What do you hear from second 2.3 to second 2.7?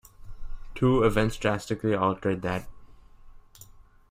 that.